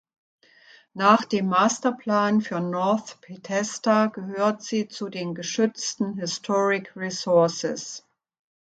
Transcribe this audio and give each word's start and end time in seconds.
Nach 0.95 1.25
dem 1.25 1.45
Masterplan 1.49 2.41
für 2.41 2.59
North 2.59 3.19
Bethesda 3.21 4.07
gehört 4.07 4.63
sie 4.63 4.87
zu 4.87 5.09
den 5.09 5.35
geschützten 5.35 6.15
„historic 6.17 6.95
resources“. 6.95 8.03